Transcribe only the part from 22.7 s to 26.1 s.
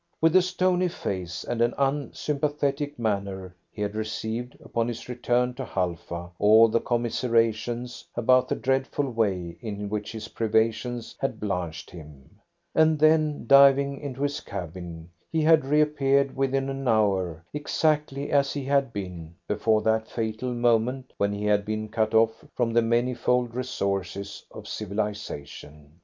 the manifold resources of civilisation.